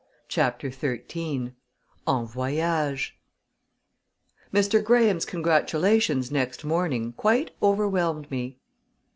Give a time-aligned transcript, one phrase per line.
[0.27, 1.53] CHAPTER XIII
[2.07, 3.19] En Voyage
[4.51, 4.83] Mr.
[4.83, 8.57] Graham's congratulations next morning quite overwhelmed me.